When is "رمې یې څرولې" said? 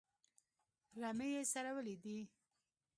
1.01-1.95